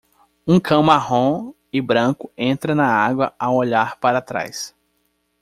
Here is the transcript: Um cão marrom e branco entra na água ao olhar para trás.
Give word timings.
Um 0.47 0.59
cão 0.59 0.81
marrom 0.81 1.53
e 1.71 1.79
branco 1.79 2.31
entra 2.35 2.73
na 2.73 2.87
água 2.87 3.35
ao 3.37 3.53
olhar 3.55 3.99
para 3.99 4.19
trás. 4.19 4.73